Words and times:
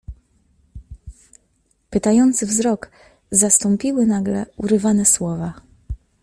"Pytający 1.89 2.45
wzrok 2.45 2.91
zastąpiły 3.31 4.05
nagle 4.05 4.45
urywane 4.57 5.05
słowa." 5.05 5.53